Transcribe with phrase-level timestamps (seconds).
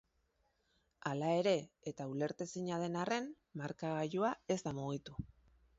[1.09, 1.53] Hala ere,
[1.91, 3.29] eta ulertezina den arren,
[3.65, 5.21] markagailua ez da mugitu.